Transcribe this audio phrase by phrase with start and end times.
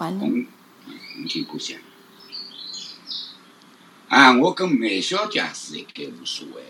[0.00, 0.20] 完了。
[0.20, 0.46] 红
[1.14, 1.78] 红庆不想。
[4.08, 6.62] 啊，我跟梅小姐是一概无所谓。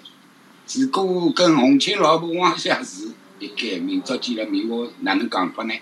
[0.74, 5.74] 如果跟红青老婆王小是一概，明朝见了面，我哪能讲法呢？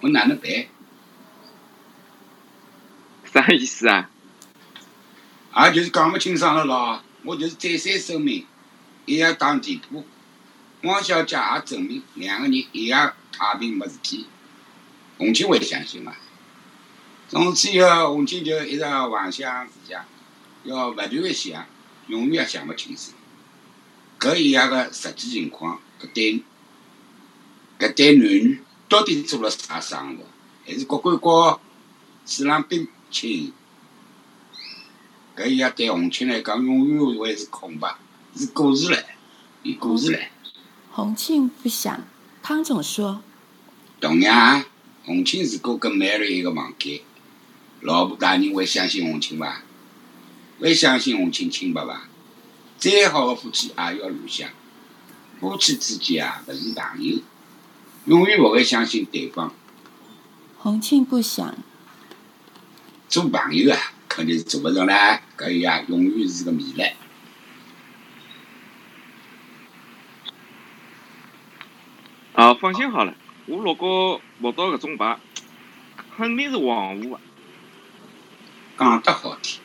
[0.00, 0.50] 我哪能办？
[3.32, 4.10] 啥意思啊？
[5.52, 7.02] 啊就是讲不清爽了咯。
[7.22, 8.46] 我就是再三声明，
[9.04, 10.04] 一夜打地铺。
[10.82, 14.26] 汪小姐也证明两个人一样太平没事体。
[15.18, 16.14] 洪庆会相信吗？
[17.28, 20.04] 从此以后，洪金就一直妄想自家，
[20.64, 21.66] 要勿断个想，
[22.06, 23.12] 永远也想勿清楚。
[24.20, 26.42] 搿一夜个实际情况，搿对
[27.78, 30.24] 搿对男女到底做了啥生活？
[30.64, 31.60] 还是各管各
[32.24, 33.52] 水浪冰清？
[35.36, 37.94] 搿一夜对洪青来讲，永远会是空白，
[38.36, 39.04] 是故事唻，
[39.64, 40.28] 是故事唻。
[40.92, 42.06] 洪庆不想，
[42.42, 43.20] 汤总说
[44.00, 44.64] 同样，
[45.04, 47.00] 洪庆如果跟 Mary 一个房间，
[47.86, 49.62] 老婆大人会相信洪庆伐？
[50.58, 52.08] 会相信洪庆清白伐？
[52.78, 54.50] 再好的夫妻也要互相，
[55.38, 57.20] 夫妻之间啊，勿是朋友，
[58.06, 59.54] 永远勿会相信对方。
[60.58, 61.56] 红庆不想，
[63.08, 66.92] 做朋友啊，肯定是做勿成啦，搿一啊永远是个谜唻。
[72.34, 73.14] 啊，放心好了，
[73.46, 75.20] 我老高摸到搿种牌，
[76.16, 77.20] 肯定是黄河啊。
[78.78, 79.60] 讲得好听，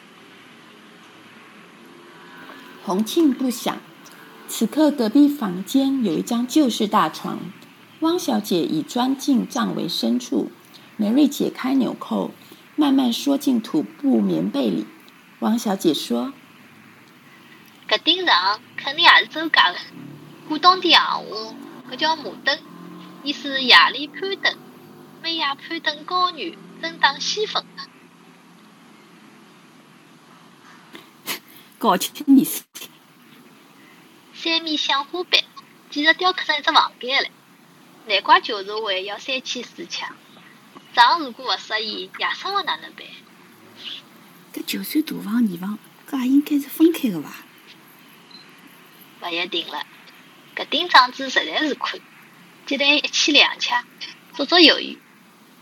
[2.85, 3.77] 洪庆不想。
[4.47, 7.39] 此刻隔壁房间有一张旧式大床，
[7.99, 10.49] 汪小姐已钻进帐围深处，
[10.95, 12.31] 梅瑞解开纽扣，
[12.77, 14.85] 慢慢缩进土布棉被里。
[15.39, 16.31] 汪小姐说
[17.89, 19.77] 搿顶床肯定也是周家的。
[20.47, 21.21] 古董的闲话，
[21.91, 22.57] 搿叫马灯，
[23.23, 24.55] 意思夜里攀登，
[25.21, 27.63] 每夜攀登高原，争打西风。
[31.81, 32.63] ：“搞清意思。
[34.35, 35.41] 三面象花板，
[35.89, 37.29] 简直雕刻成一只房间了。
[38.05, 40.05] 难怪旧社会要三妻四妾。
[40.93, 43.03] 床如果勿适宜，夜生活哪能办？
[44.53, 47.33] 搿就算大房二房，搿也应该是分开个伐？
[49.23, 49.83] 勿一定了。
[50.55, 51.99] 搿顶帐子实在是宽，
[52.67, 53.73] 接待一妻两妾，
[54.35, 54.99] 绰绰有余。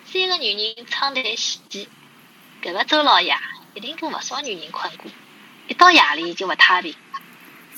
[0.04, 1.88] 三个女人撑台洗衣，
[2.62, 3.38] 搿个周老爷
[3.74, 5.10] 一定跟勿少女人困过。
[5.70, 6.94] 一到夜里就勿太平。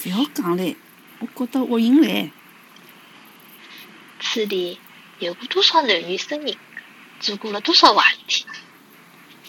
[0.06, 0.78] 勿要讲嘞，
[1.20, 2.32] 我觉得恶心嘞。
[4.20, 4.80] 此地
[5.20, 6.56] 有过多少男女生人，
[7.20, 8.46] 做过了多少坏事体？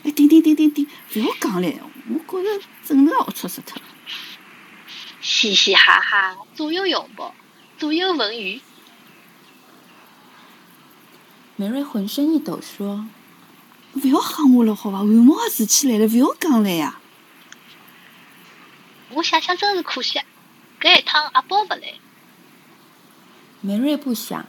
[0.02, 3.82] 哎，停停停停停，勿要讲嘞，我觉着真的龌龊死脱了。
[5.20, 7.32] 嘻嘻哈哈，左右拥抱，
[7.78, 8.60] 左右闻鱼。
[11.54, 13.06] 梅瑞浑身一抖说
[13.92, 14.98] 勿要吓我了，好伐？
[14.98, 16.98] 汗毛也竖起来了，勿要讲了呀。
[19.14, 20.20] 我想想真是可惜，
[20.80, 21.94] 搿一趟阿宝勿来。
[23.60, 24.46] ：“梅瑞不想。”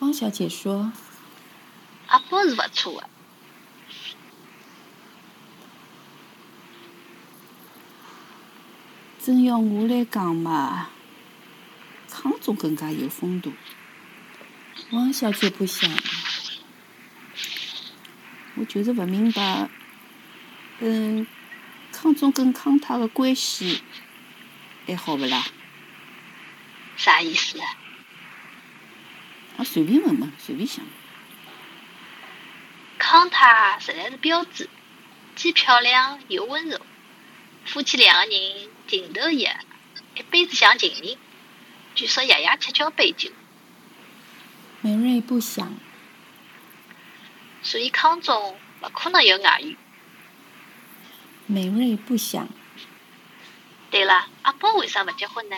[0.00, 0.92] 汪小姐说
[2.06, 3.08] 阿宝是勿错的，
[9.22, 10.90] 真要我来讲嘛，
[12.10, 13.52] 康总更加有风度。
[14.92, 15.90] ：“汪小姐不想。
[18.56, 19.68] 我就是勿明白，
[20.80, 21.26] 嗯，
[21.98, 23.82] 康总跟康太的关系
[24.86, 25.46] 还好勿啦？
[26.98, 27.66] 啥意思啊？
[29.56, 30.84] 啊，随便问问，随便想。
[32.98, 34.68] 康太实在是标致，
[35.36, 36.78] 既漂亮又温柔。
[37.64, 39.54] 夫妻两个人情投意合，
[40.16, 41.16] 一辈子像情人。
[41.94, 43.30] 据说夜夜吃交杯酒，”
[44.82, 45.74] 梅瑞不想。
[47.62, 48.52] 所以康总
[48.82, 49.78] 勿可能有外遇。
[51.46, 52.48] 梅瑞不想。
[53.90, 55.56] 对了，阿宝为啥勿结婚呢？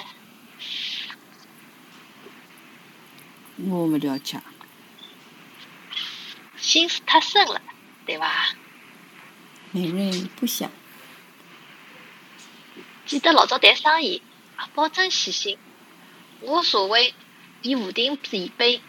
[3.57, 4.41] 我勿了解，
[6.57, 7.63] 心思太深了，
[8.05, 8.51] 对伐？
[9.73, 10.71] 美瑞不想。
[13.07, 14.23] 记得老早谈生意，
[14.57, 15.59] 阿宝真细心。
[16.41, 17.15] 我坐位，
[17.63, 18.83] 伊无定自备，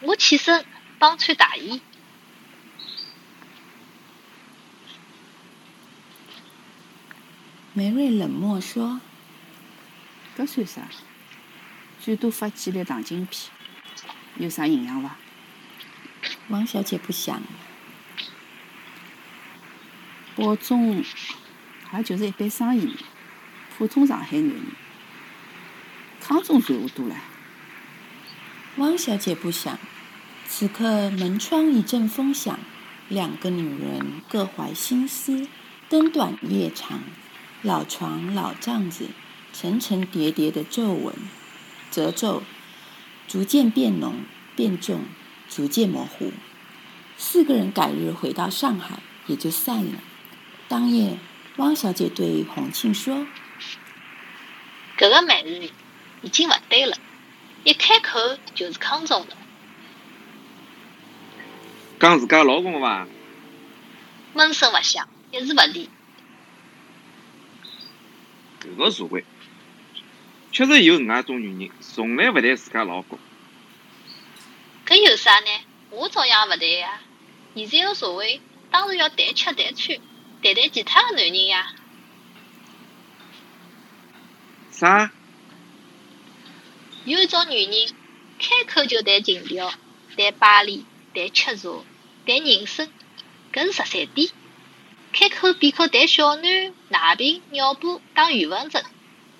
[0.00, 0.64] 我起身
[0.98, 1.82] 帮穿大衣。
[7.78, 9.00] 梅瑞冷漠说
[10.36, 10.82] 搿算啥？
[12.00, 13.52] 最多发几粒糖精片，
[14.34, 15.16] 有啥营养伐
[16.50, 17.40] ？：“王小姐不想。
[20.34, 21.04] 保中
[21.94, 22.96] 也就是一般生意人，
[23.76, 24.60] 普通上海男人。
[26.20, 27.14] 康中传话多了，”
[28.78, 29.78] 汪小姐不想。
[30.48, 32.58] 此刻门窗一阵风响，
[33.08, 35.46] 两个女人各怀心思，
[35.88, 36.98] 灯短夜长，
[37.62, 39.08] 老床老帐子，
[39.52, 41.12] 层层叠叠的皱纹、
[41.90, 42.44] 褶皱，
[43.26, 44.24] 逐渐变浓
[44.54, 45.04] 变重，
[45.48, 46.32] 逐渐模糊。
[47.16, 50.00] 四个人改日回到上海，也就散了。
[50.68, 51.18] 当夜，
[51.56, 53.26] 汪小姐对洪庆说
[54.96, 55.68] ：“搿个美人
[56.22, 56.96] 已经勿对了，
[57.64, 58.20] 一开口
[58.54, 59.36] 就是康总了。
[61.98, 63.08] 讲自家老公伐？
[64.34, 65.90] 闷声勿响，一字勿离。
[68.68, 69.24] 搿个社会
[70.52, 73.18] 确实有搿能介种女人，从来勿谈自家老公。
[74.86, 75.46] 搿有啥呢？
[75.90, 77.00] 我照样勿谈呀。
[77.54, 79.98] 现在个社会当然要谈吃谈穿，
[80.42, 81.74] 谈谈其他个男人呀。
[84.70, 85.10] 啥？
[87.04, 87.88] 有一种女人，
[88.38, 89.72] 开口就谈情调，
[90.16, 90.84] 谈巴黎，
[91.14, 91.84] 谈吃茶，
[92.26, 92.88] 谈人生，
[93.52, 94.28] 搿是十三点。
[95.12, 98.84] 开口闭口谈小囡、奶瓶、尿布、打语文针，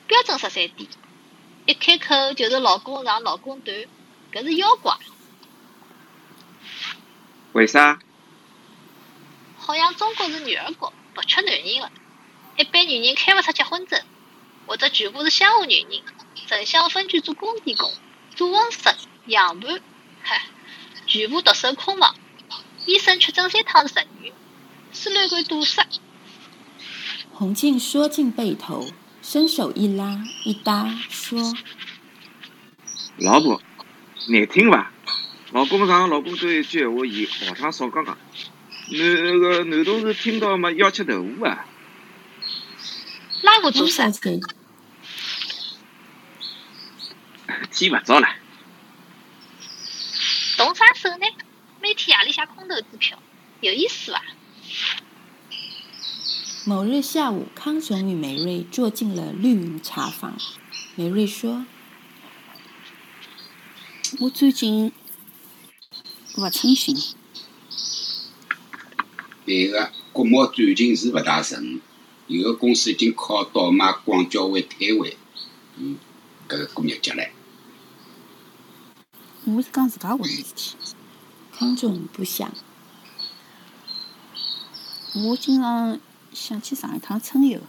[0.06, 0.88] 标准十三点。
[1.66, 3.76] 一开口就是老公长、老公短，
[4.32, 4.94] 搿是妖怪。
[7.52, 7.98] 为啥？
[9.58, 11.92] 好像中国是女儿国，不缺男人了。
[12.56, 14.00] 一般女人开勿出结婚证，
[14.66, 16.02] 或者全部是乡下女人，
[16.46, 17.92] 城乡分居做工地工、
[18.34, 18.78] 做温室、
[19.26, 19.80] 养盘，
[20.22, 20.46] 嗨，
[21.06, 22.14] 全部独守空房。
[22.86, 24.32] 医生确诊三趟是实女，
[25.00, 25.86] 输卵管堵塞。
[27.32, 28.90] 洪静缩进被头，
[29.22, 31.54] 伸手一拉一搭，说
[33.18, 33.62] 老婆，
[34.28, 34.90] 难听伐？
[35.52, 38.18] 老公长、老公短一句闲话，伊下趟少讲讲。
[38.90, 41.64] 男个男同事听到嘛要吃豆腐啊！
[43.42, 44.20] 拉我汪做啥小？
[47.70, 48.26] 姐天勿早了，
[50.56, 51.26] 动啥手呢？
[51.80, 53.22] 每天夜里写空头支票，
[53.60, 54.20] 有意思伐？
[56.68, 60.36] 某日下午，康总与梅瑞坐进了绿云茶坊。
[60.96, 61.64] 梅瑞说
[64.20, 64.92] 我最近
[66.36, 66.94] 勿称心，
[69.46, 71.80] 对个，国贸最近是勿大顺，
[72.26, 75.16] 有个公司已经靠倒卖广交会摊位，
[75.78, 75.96] 嗯，
[76.46, 77.30] 搿个过日脚唻。
[79.46, 80.76] 我是讲自家混事体。
[81.50, 82.52] 康总不想。
[85.14, 85.98] 我经常
[86.32, 87.60] 想去上一趟春游，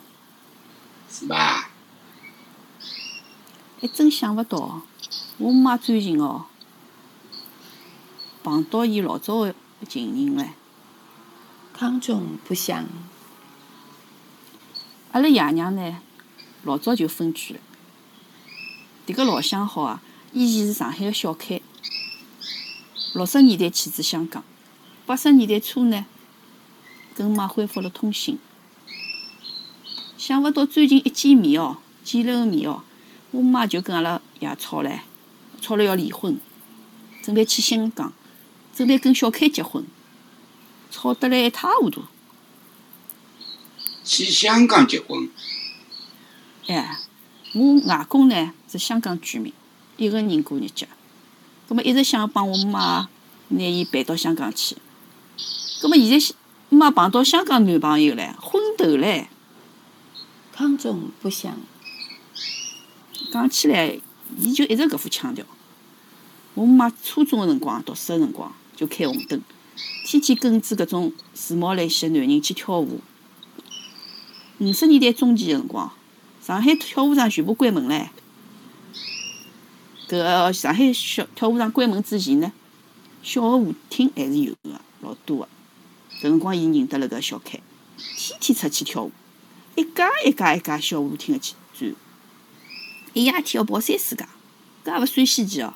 [1.10, 1.70] 是伐？
[3.82, 4.82] 还真想勿到，
[5.38, 6.46] 我妈最近哦
[8.44, 9.56] 碰到伊老早个
[9.88, 10.50] 情人唻。
[11.74, 12.86] 康中不想。
[15.12, 16.02] 阿拉爷娘呢，
[16.64, 17.60] 老早就分居了。
[19.08, 20.02] 迭个老相好啊，
[20.34, 21.62] 以前是上海个小开，
[23.14, 24.44] 六十年代去至香港，
[25.06, 26.06] 八十年代初呢，
[27.16, 28.38] 跟妈恢复了通信。
[30.30, 32.84] 想勿到最近一见面哦，见了个面哦，
[33.32, 35.00] 我妈就跟阿拉爷吵唻，
[35.60, 36.38] 吵了要离婚，
[37.24, 38.14] 准备去香港，
[38.76, 39.84] 准备跟小开结婚，
[40.92, 42.04] 吵得来一塌糊涂。
[44.04, 45.32] 去香港结婚，
[46.68, 47.00] 哎，
[47.56, 49.52] 我外公呢是香港居民，
[49.98, 50.86] 一个人过日脚，
[51.68, 53.10] 葛末一直想帮我妈
[53.48, 54.78] 拿伊办到香港去。
[55.82, 56.36] 葛末现在香
[56.70, 59.26] 妈碰到香港男朋友唻，昏头唻。
[60.60, 61.58] 康总不想。
[63.32, 63.98] 讲起来，
[64.38, 65.46] 伊就一直搿副腔调。
[66.54, 69.42] 我妈初中个辰光，读书个辰光就开红灯，
[70.04, 73.00] 天天跟着搿种时髦类型个男人去跳舞。
[74.58, 75.94] 五十年代中期个辰光，
[76.46, 78.10] 上海跳舞场全部关门唻。
[80.10, 82.52] 搿个上海小跳舞场关门之前呢，
[83.24, 85.48] 小个舞厅还是有个，老多个。
[86.18, 87.62] 搿辰光伊认得了搿小开，
[88.18, 89.12] 天天出去跳舞，
[89.76, 91.96] 一家一家一家小舞厅个去转。
[93.14, 94.28] 一夜天要跑三四家，
[94.86, 95.74] 搿也勿算稀奇哦。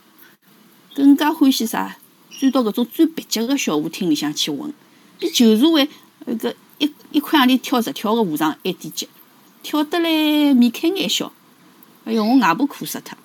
[0.95, 1.97] 更加欢喜啥？
[2.29, 4.73] 转到搿种最蹩脚个小舞厅里向去混，
[5.17, 5.87] 比旧社会
[6.25, 9.07] 那个一一块洋钿跳十跳个和尚还低级，
[9.61, 11.31] 跳得来面开眼笑。
[12.05, 13.17] 哎哟，我外婆哭死脱，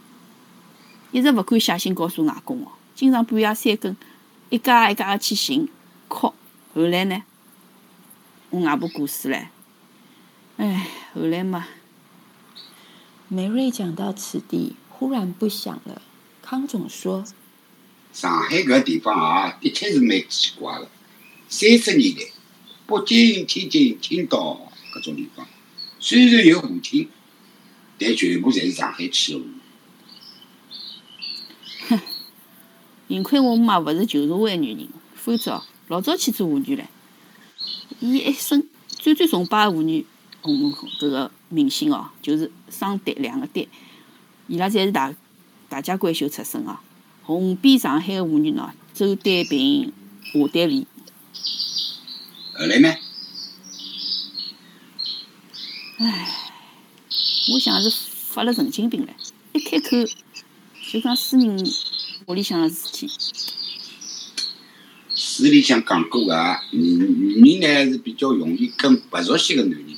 [1.10, 3.96] 一直勿敢写信告诉外公哦，经常半夜三更
[4.50, 5.68] 一家一家个去寻
[6.06, 6.32] 哭。
[6.74, 7.22] 后来呢，
[8.50, 9.46] 我外婆过世唻，
[10.58, 11.66] 哎，后来嘛。
[13.28, 16.02] 梅瑞讲到此地，忽然不想了。
[16.42, 17.24] 康总说
[18.12, 20.88] 上海搿个地方啊，的确是蛮奇怪的。
[21.48, 22.24] 三十年代，
[22.86, 25.46] 北京、天津、青岛搿种地方，
[26.00, 27.08] 虽然有舞厅，
[27.98, 29.42] 但全部侪是上海气候。
[33.06, 36.84] 幸亏我妈勿是旧社会个女人，否则老早去做妇女唻。
[38.00, 40.04] 伊一生最最崇拜的妇女
[40.56, 43.66] 红搿个明星哦，就是双旦两个旦，
[44.46, 45.14] 伊拉侪是大
[45.68, 46.78] 大家闺秀出身哦。
[47.22, 49.92] 红遍上海的妇女喏，周丹平、
[50.32, 50.86] 华丹丽。
[52.54, 52.94] 后来呢？
[55.98, 56.28] 唉，
[57.52, 57.90] 我想是
[58.30, 59.10] 发了神经病唻，
[59.52, 59.90] 一开口
[60.90, 61.62] 就讲私人
[62.26, 63.10] 屋里向的事体。
[65.14, 69.96] 书里向讲过个，女女人呢是比较容易跟不熟悉个男人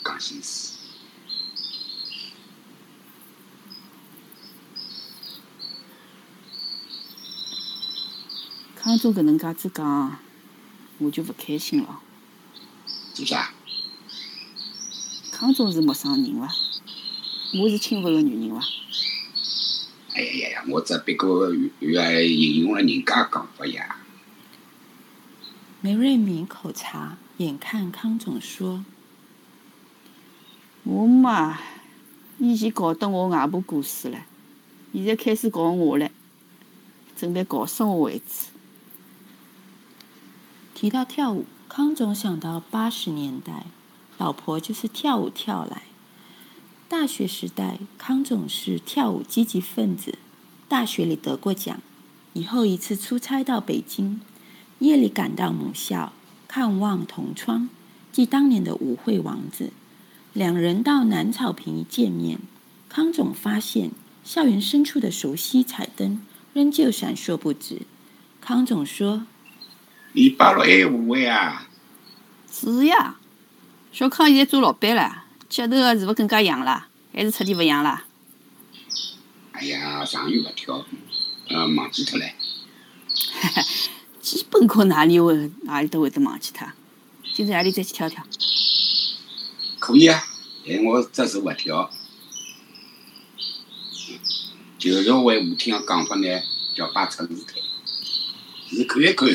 [8.74, 10.18] 康总搿能介子讲，
[10.98, 12.00] 我就勿开心了。
[13.14, 13.54] 做啥？
[15.32, 16.54] 康总是陌生人伐？
[17.54, 18.62] 我是轻浮个女人伐？
[20.12, 20.64] 哎呀呀呀！
[20.68, 21.48] 我只不过
[21.78, 23.96] 又还引用了人家讲法呀。
[25.80, 28.84] 梅瑞敏口茶，眼看康总说
[30.84, 31.58] ：“我嘛，
[32.38, 34.18] 以前搞得我外婆过世了，
[34.92, 36.10] 现在开始搞我了，
[37.16, 38.46] 准备搞死我为止。”
[40.74, 43.66] 提到跳舞，康总想到八十年代，
[44.16, 45.82] 老婆就是跳舞跳来。
[46.88, 50.18] 大学时代，康总是跳舞积极分子，
[50.66, 51.80] 大学里得过奖。
[52.32, 54.20] 以后一次出差到北京，
[54.78, 56.12] 夜里赶到母校，
[56.48, 57.68] 看望同窗，
[58.10, 59.72] 即当年的舞会王子。
[60.32, 62.38] 两人到南草坪一见面，
[62.88, 63.90] 康总发现
[64.22, 67.82] 校园深处的熟悉彩灯仍旧闪烁不止。
[68.40, 69.26] 康总说。
[70.12, 71.68] 礼拜六还有舞会啊？
[72.50, 73.16] 是呀，
[73.92, 78.04] 小康现在做老板了，吃头是勿更加洋了，还是彻底勿扬了？
[79.52, 80.84] 哎呀，上月勿跳，
[81.48, 82.26] 呃，忘记脱了。
[83.40, 83.62] 哈哈，
[84.20, 86.66] 基本课哪里会哪里都会得忘记脱。
[87.32, 88.24] 今朝夜里再去跳跳。
[89.80, 90.22] 可以啊，
[90.64, 91.90] 但我这是勿跳。
[94.78, 96.42] 就是为舞厅个讲法呢，
[96.74, 97.54] 叫摆出事态，
[98.68, 99.28] 是看一看。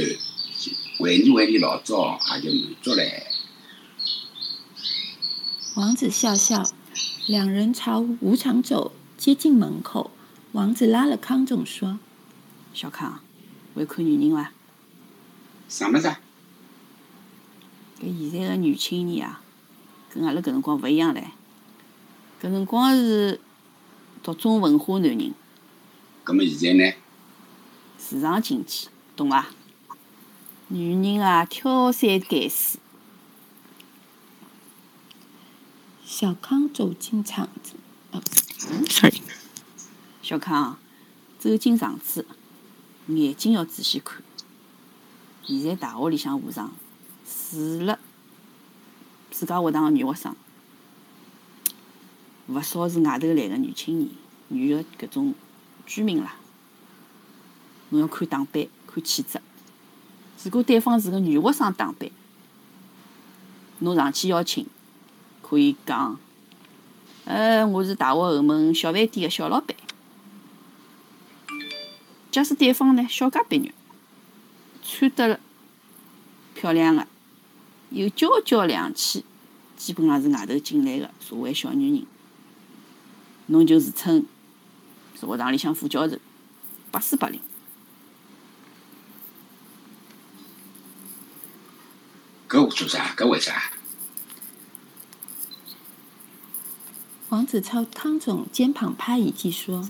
[0.98, 3.28] 怀念怀念老早，也就满足嘞。
[5.76, 6.64] 王子笑笑，
[7.28, 10.12] 两人朝舞场走，接近门口，
[10.54, 12.00] 王子拉了康总说
[12.74, 13.20] ：“小康，
[13.76, 14.54] 会看女人伐
[15.68, 16.08] ？”“啥么子
[18.02, 19.42] ？”“搿现在的女青年啊，
[20.16, 21.22] 跟阿拉搿辰光勿一样唻。
[22.42, 23.42] 搿辰光是
[24.24, 25.34] 独种文化男人。
[26.24, 26.94] 搿么现在呢？
[28.00, 29.48] 市场经济，懂伐？”
[30.70, 32.80] 女人啊，挑三拣四。
[36.04, 37.74] 小康走进场子，
[38.12, 38.22] 哦
[38.90, 39.22] ，sorry。
[40.22, 40.80] 小康
[41.38, 42.26] 走进场子，
[43.08, 44.24] 眼睛要仔细看。
[45.44, 46.72] 现在大学里向和尚，
[47.28, 48.00] 除了
[49.38, 50.34] 自家学堂个女学生，
[52.48, 54.10] 勿少是外头来个女青年、
[54.48, 55.36] 女个搿种
[55.86, 56.38] 居民啦。
[57.90, 59.42] 侬要看打扮，看气质。
[60.46, 62.10] 如果对方是个女学生打扮，
[63.80, 64.66] 侬上去邀请，
[65.42, 66.18] 可以讲
[67.26, 69.76] ：“呃，我是大学后门小饭店的小老板。”
[72.32, 73.74] 假使对方呢，小家碧玉，
[74.82, 75.42] 穿得
[76.54, 77.06] 漂亮的，
[77.90, 79.24] 有娇娇两气，
[79.78, 82.06] 基本上是外头进来的社会小女人，
[83.48, 84.26] 侬就自称
[85.20, 86.18] 是学堂里向副教授，
[86.92, 87.40] 百试百灵。
[92.48, 93.14] 搿做啥？
[93.16, 93.72] 搿为啥？
[97.30, 99.90] 王子朝汤总肩膀拍一记，说：“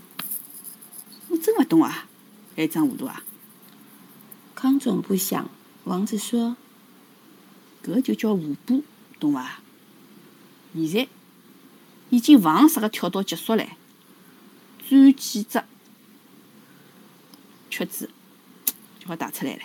[1.30, 2.08] 我真勿懂啊，
[2.56, 3.24] 还装糊涂啊？”
[4.56, 5.48] 康总不想。
[5.84, 6.58] 王子说
[7.86, 8.84] ：“搿就叫互补，
[9.20, 9.60] 懂伐？
[10.74, 11.08] 现在
[12.10, 13.68] 已经房啥个跳到结束唻，
[14.90, 15.64] 转几只
[17.70, 18.10] 曲子
[19.00, 19.62] 就好打出来了。”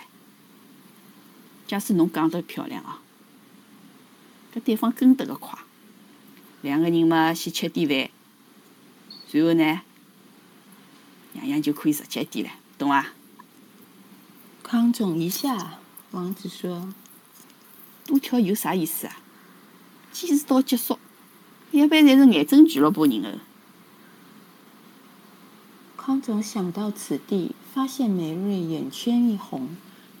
[1.67, 3.01] 假使侬讲得漂亮啊，
[4.53, 5.57] 搿对方跟得个快，
[6.61, 8.11] 两个人嘛先吃点饭，
[9.27, 9.63] 随后呢，
[11.33, 13.07] 样样就可以直接点了，懂伐？
[14.61, 15.79] 康总一下，
[16.11, 16.93] 王子说
[18.05, 19.17] ：“多跳有啥意思啊？
[20.11, 20.99] 坚持到结束，
[21.71, 23.39] 一般侪是癌症俱乐部人哦。”
[25.97, 29.69] 康总想到此地，发现梅瑞眼圈一红。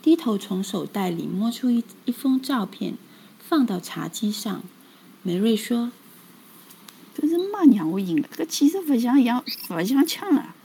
[0.01, 2.95] 低头从手袋里摸出一一封照片，
[3.37, 4.63] 放到茶几上。
[5.21, 5.91] 梅瑞说
[7.13, 10.55] ：“这是妈让我赢了，这其实勿像样，勿像枪啊。”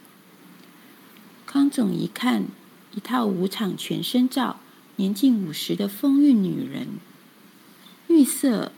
[1.44, 2.46] 康总一看，
[2.94, 4.58] 一套五场全身照，
[4.96, 6.88] 年近五十的风韵女人。
[8.08, 8.72] 玉色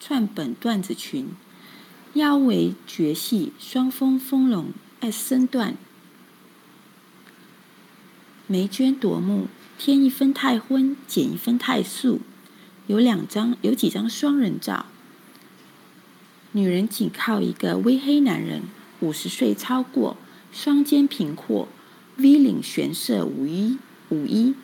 [0.00, 1.28] 串本缎子裙，
[2.14, 5.76] 腰围绝细，双峰丰隆，S 身段，
[8.46, 12.20] 眉娟夺目，添一分太荤，减一分太素。
[12.86, 14.86] 有两张，有几张双人照。
[16.52, 18.62] 女人紧靠一个微黑男人，
[19.00, 20.16] 五十岁超过，
[20.52, 21.68] 双肩平阔
[22.16, 23.78] ，V 领玄色舞衣
[24.10, 24.54] 舞衣，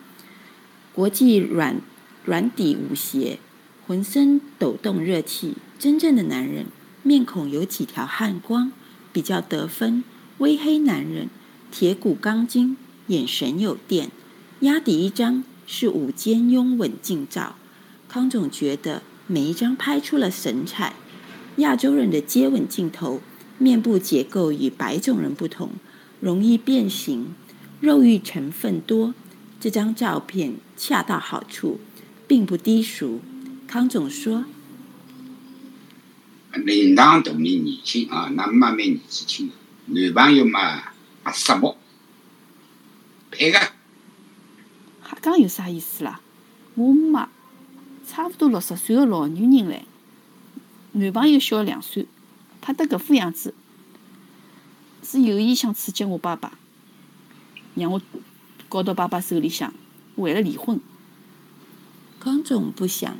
[1.00, 1.80] 国际软
[2.26, 3.38] 软底舞鞋，
[3.86, 5.54] 浑身抖动热气。
[5.78, 6.66] 真正的男人，
[7.02, 8.70] 面孔有几条汗光，
[9.10, 10.04] 比较得分。
[10.36, 11.30] 微黑男人，
[11.70, 12.76] 铁骨钢筋，
[13.06, 14.10] 眼神有电。
[14.60, 17.56] 压底一张是午间拥吻近照。
[18.06, 20.92] 康总觉得每一张拍出了神采。
[21.56, 23.22] 亚洲人的接吻镜头，
[23.56, 25.70] 面部结构与白种人不同，
[26.20, 27.34] 容易变形，
[27.80, 29.14] 肉欲成分多。
[29.60, 31.78] 这张照片恰到好处，
[32.26, 33.20] 并不低俗。
[33.68, 34.46] 康总说
[36.64, 39.50] ：“领导同你年轻啊，那妈蛮年纪轻，
[39.84, 40.82] 男朋友嘛
[41.22, 41.76] 啊什么，
[43.30, 43.58] 配个。”
[45.04, 46.20] 瞎讲有啥意思啦？
[46.74, 47.28] 我妈。
[48.08, 49.82] 差不多六十岁的老女人唻，
[50.92, 52.08] 男朋友小两岁，
[52.60, 53.54] 拍得搿副样子，
[55.04, 56.58] 是有意想刺激我爸爸，
[57.76, 58.02] 让我
[58.70, 59.74] 交到爸爸手里向，
[60.14, 60.80] 为了离婚。
[62.20, 63.16] 康总不想，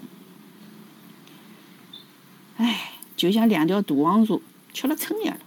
[2.57, 4.40] 唉，就像两条大黄蛇
[4.73, 5.40] 吃了春药了。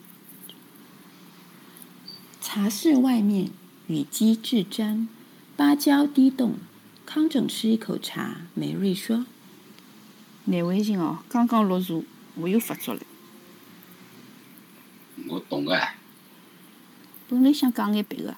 [2.41, 3.51] 茶室外面
[3.87, 5.07] 雨滴至沾，
[5.55, 6.55] 芭蕉滴动。
[7.05, 9.25] 康总吃一口茶，梅瑞说。
[10.45, 12.03] 难为情哦，刚刚落座，
[12.35, 13.01] 我又发作了。
[15.29, 15.79] 我懂个。
[17.29, 18.35] 本来想讲眼别个，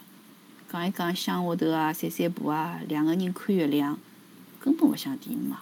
[0.71, 3.97] 讲一讲乡下头啊，散散步啊，两个人看月亮，
[4.59, 5.61] 根本勿想提嘛。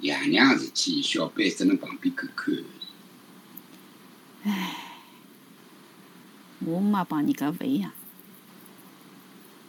[0.00, 2.54] 爷娘事体，小辈只能旁边看看。
[4.44, 4.74] 唉，
[6.60, 7.92] 我妈帮人家勿一样，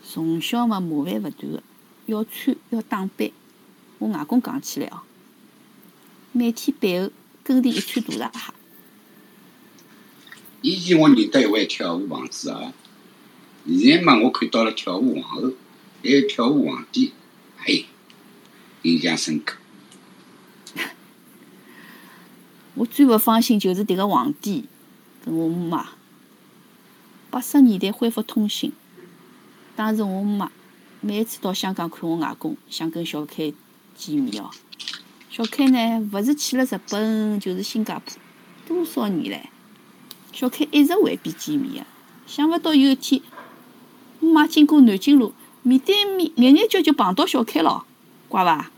[0.03, 1.63] 从小嘛麻烦勿断个，
[2.05, 3.31] 要穿要打扮。
[3.99, 5.01] 我外公讲起来哦，
[6.31, 7.11] 每天背后
[7.43, 8.53] 跟定一串大闸蟹。
[10.61, 12.73] 以前我认得一位跳舞王子啊，
[13.67, 15.53] 现在嘛我看到了跳舞皇后，
[16.03, 17.13] 还有跳舞皇帝，
[17.65, 17.85] 哎，
[18.83, 19.57] 印象深刻。
[22.75, 24.65] 我最勿放心就是迭个皇帝
[25.25, 25.89] 跟我妈。
[27.29, 28.71] 八十年代恢复通信，
[29.75, 30.51] 当时我妈
[30.99, 33.53] 每次到香港看我外公，想跟小开。
[33.93, 34.49] 见面哦，
[35.29, 38.17] 小开呢，勿是去了日本，就是新加坡，
[38.67, 39.47] 多少年唻？
[40.31, 41.87] 小开一直回避见面啊，
[42.25, 43.21] 想勿到有一天，
[44.19, 47.85] 我妈经过南京路，面对面，眼眼角就碰到小开了，
[48.29, 48.71] 怪伐？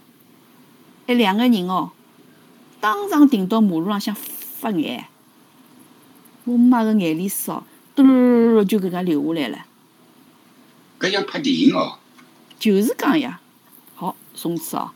[1.07, 1.91] 一两个人哦，
[2.79, 5.07] 当场停到马路浪向发眼，
[6.45, 7.63] 我妈个眼泪水哦，
[7.95, 9.65] 嘟噜噜噜就搿能流下来了。
[10.99, 11.99] 搿像拍电影哦。
[12.57, 13.41] 就是讲呀，
[13.95, 14.91] 好，从此哦。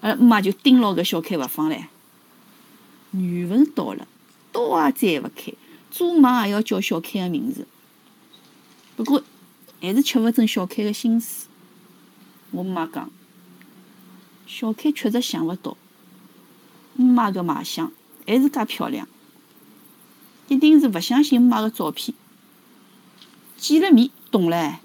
[0.00, 1.84] 呃，妈就盯牢搿小开勿放唻。
[3.12, 4.06] 缘分到了，
[4.52, 5.52] 刀也摘勿开，
[5.90, 7.66] 做梦也要叫小开个名字。
[8.94, 9.22] 不过，
[9.80, 11.48] 还是吃勿准小开个心思。
[12.50, 13.10] 我姆妈讲，
[14.46, 15.76] 小开确实想勿到，
[16.94, 17.90] 姆妈个卖相
[18.26, 19.08] 还是介漂亮，
[20.48, 22.14] 一定是勿相信姆妈个照片。
[23.56, 24.76] 见了面，懂唻。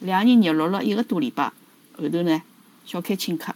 [0.00, 1.52] 两人热络了一个多礼拜，
[1.96, 2.42] 后头呢，
[2.84, 3.54] 小开请客。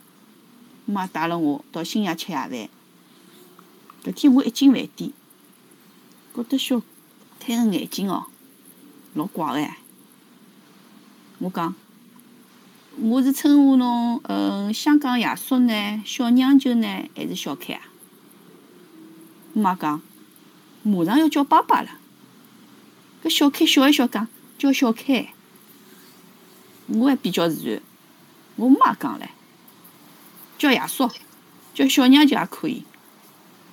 [0.84, 2.68] 姆妈带了我到新亚吃夜饭。
[4.08, 5.12] 搿天我一进饭店，
[6.34, 6.80] 觉得小
[7.38, 8.24] 开个眼睛哦，
[9.12, 9.70] 老怪个。
[11.40, 11.74] 我讲，
[12.96, 17.82] 我是称呼侬，嗯，香港爷叔呢，小娘舅呢，还是小开啊？
[19.52, 20.00] 妈讲，
[20.82, 21.90] 马上要叫爸爸了。
[23.22, 25.34] 搿小开笑一笑讲，叫小开。
[26.86, 27.82] 我还比较自然，
[28.56, 29.28] 我妈讲唻。
[30.56, 31.10] 叫爷叔，
[31.74, 32.84] 叫小娘舅也可以。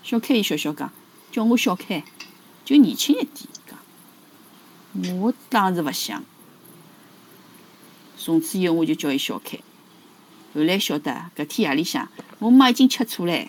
[0.05, 0.91] 小开伊笑笑讲，
[1.31, 2.03] 叫我小开，
[2.63, 3.49] 就年轻一点。
[3.67, 6.23] 讲，我当时勿想。
[8.15, 9.57] 从此以后我就叫伊小开。
[10.53, 13.47] 后来晓得，搿天夜里向，我妈已经吃醋唻。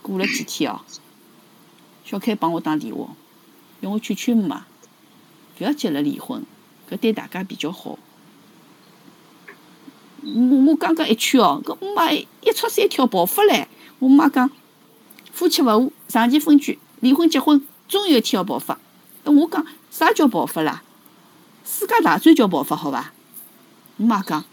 [0.00, 0.82] 过了几天哦，
[2.04, 3.16] 小开帮我打电话，
[3.80, 4.64] 要我劝劝妈，
[5.58, 6.44] 勿要急了离婚，
[6.88, 7.98] 搿对大家比较好。
[10.22, 13.66] 我我刚刚一劝哦，搿妈一出三跳爆发唻！
[13.98, 14.48] 我妈讲，
[15.38, 18.76] 夫妻勿和，长期分居，离婚结婚，总有一天要爆发。
[19.22, 20.82] 我讲啥叫爆发啦？
[21.64, 23.12] 世界大战叫爆发好伐？
[23.98, 24.44] 我妈讲，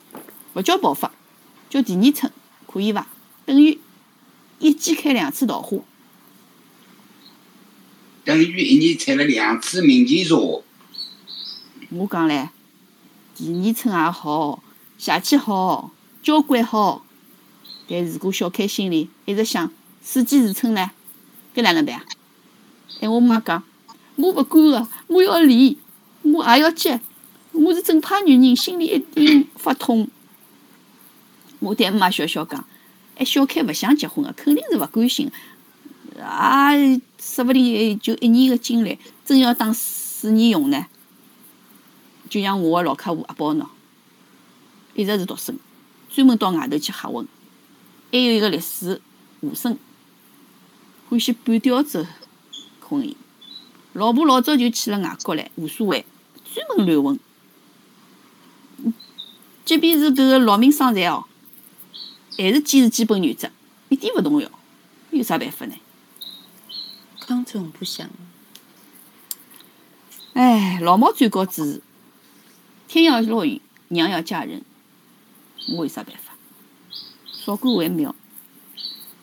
[0.53, 1.11] 勿叫爆发，
[1.71, 2.31] 叫第二春，
[2.67, 3.07] 可以伐？
[3.47, 3.79] 等于
[4.59, 5.79] 一季开两次桃花。
[8.23, 10.35] 等于一年采了两次明前茶。
[10.35, 12.49] 我讲唻，
[13.33, 14.61] 第二春也好，
[14.99, 15.89] 邪气好，
[16.21, 17.03] 交关好。
[17.89, 19.71] 但如果小开心里一直想
[20.07, 20.91] 四季如春呢，
[21.55, 22.05] 搿哪能办啊？
[23.01, 23.63] 哎，我妈讲，
[24.15, 25.79] 我勿管个，我要离，
[26.21, 27.01] 我也要结，
[27.51, 30.07] 我是正派女人，心里一定发痛。
[31.59, 32.63] 我对妈笑笑讲，
[33.15, 35.31] 哎，小开勿想结婚个，肯定是勿甘心，
[36.15, 40.85] 也说勿定就一年个精力，真要当四年用呢。
[42.29, 43.65] 就像我个老客户阿宝喏，
[44.93, 45.57] 一直是独身，
[46.09, 47.27] 专门到外头去瞎混。
[48.11, 49.01] 还有一个历史
[49.41, 49.77] 无声，
[51.07, 52.07] 欢喜半吊子
[52.81, 53.15] 婚姻，
[53.93, 56.03] 老婆老早就去了外国唻，无所谓，
[56.53, 57.19] 专门乱混。
[59.63, 61.25] 即便是搿个劳民伤财哦，
[62.37, 63.49] 还是坚持基本原则，
[63.89, 64.49] 一点勿动摇，
[65.11, 65.75] 有啥办法呢？
[67.19, 68.09] 康总不想，
[70.33, 71.81] 哎，老毛最高指示：
[72.87, 74.63] 天要落雨，娘要嫁人，
[75.69, 76.33] 我有啥办法？
[77.31, 78.15] 少管为妙，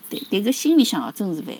[0.08, 1.56] 但但搿心里向哦，真是烦。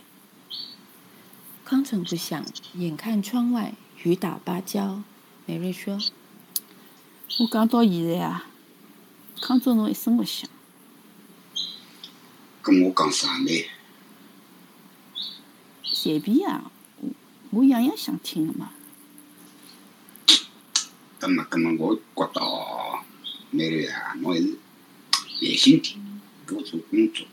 [1.72, 5.02] 康总不想，眼看窗外雨打芭蕉，
[5.46, 5.98] 美瑞说
[7.40, 8.44] ：“我讲到现在啊，
[9.40, 10.50] 康总侬一声勿响。
[12.60, 13.64] 跟我讲啥呢？
[15.82, 17.08] 随便啊，我
[17.48, 18.72] 我样样想听的嘛。
[21.18, 22.98] 搿么搿么，我觉得哦，
[23.50, 24.58] 美瑞啊，侬还是
[25.40, 27.26] 耐心点，多做工作。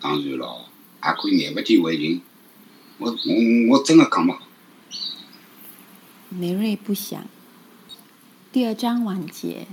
[0.00, 0.68] 当然咯，
[1.04, 2.20] 也可以眼勿见为净。
[2.98, 4.40] 我我我真个讲勿好。
[6.28, 7.24] 梅瑞不想。
[8.52, 9.66] 第二章完结。